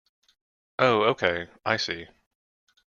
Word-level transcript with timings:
Oh 0.79 1.03
okay, 1.11 1.47
I 1.63 1.77
see. 1.77 2.07